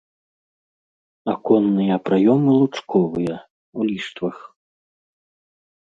[1.33, 3.37] Аконныя праёмы лучковыя,
[3.77, 4.37] у ліштвах.